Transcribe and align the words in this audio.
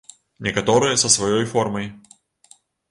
Некаторыя 0.47 0.95
са 1.03 1.13
сваёй 1.19 1.45
формай. 1.55 1.87